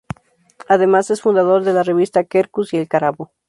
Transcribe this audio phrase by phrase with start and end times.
[0.67, 3.31] Además, es fundador de la revista "Quercus" y "El Cárabo".